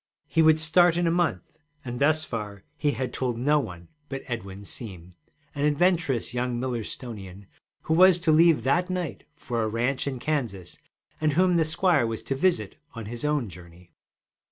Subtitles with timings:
[0.27, 4.23] He would start in a month, and thus far he had told no one but
[4.25, 5.13] Edwin Seem,
[5.53, 7.45] an adventurous young Millerstonian
[7.83, 10.79] who was to leave that night for a ranch in Kansas,
[11.21, 13.91] and whom the squire was to visit on his own journey.